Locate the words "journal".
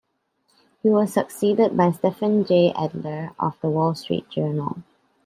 4.31-4.81